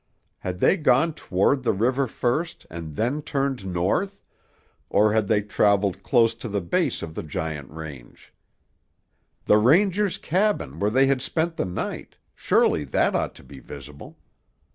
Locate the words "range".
7.69-8.33